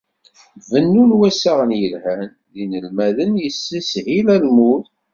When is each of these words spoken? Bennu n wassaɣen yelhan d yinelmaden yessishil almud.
Bennu 0.71 1.03
n 1.09 1.15
wassaɣen 1.17 1.71
yelhan 1.81 2.21
d 2.51 2.53
yinelmaden 2.59 3.31
yessishil 3.43 4.27
almud. 4.35 4.85